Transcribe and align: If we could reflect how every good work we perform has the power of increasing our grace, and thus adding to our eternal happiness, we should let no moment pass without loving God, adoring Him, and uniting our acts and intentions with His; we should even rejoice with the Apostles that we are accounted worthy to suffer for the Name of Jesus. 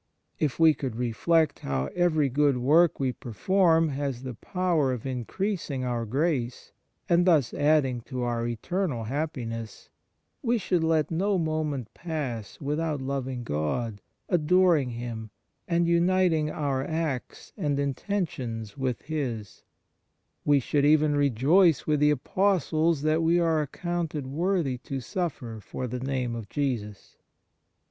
If 0.39 0.57
we 0.59 0.73
could 0.73 0.95
reflect 0.95 1.59
how 1.59 1.91
every 1.93 2.27
good 2.27 2.57
work 2.57 2.99
we 2.99 3.11
perform 3.11 3.89
has 3.89 4.23
the 4.23 4.33
power 4.33 4.91
of 4.91 5.05
increasing 5.05 5.83
our 5.83 6.07
grace, 6.07 6.71
and 7.07 7.23
thus 7.27 7.53
adding 7.53 8.01
to 8.05 8.23
our 8.23 8.47
eternal 8.47 9.03
happiness, 9.03 9.91
we 10.41 10.57
should 10.57 10.83
let 10.83 11.11
no 11.11 11.37
moment 11.37 11.93
pass 11.93 12.59
without 12.59 12.99
loving 12.99 13.43
God, 13.43 14.01
adoring 14.27 14.89
Him, 14.89 15.29
and 15.67 15.85
uniting 15.87 16.49
our 16.49 16.83
acts 16.83 17.53
and 17.55 17.79
intentions 17.79 18.75
with 18.75 19.03
His; 19.03 19.61
we 20.43 20.59
should 20.59 20.83
even 20.83 21.15
rejoice 21.15 21.85
with 21.85 21.99
the 21.99 22.09
Apostles 22.09 23.03
that 23.03 23.21
we 23.21 23.39
are 23.39 23.61
accounted 23.61 24.25
worthy 24.25 24.79
to 24.79 24.99
suffer 24.99 25.59
for 25.61 25.85
the 25.85 25.99
Name 25.99 26.33
of 26.33 26.49
Jesus. 26.49 27.17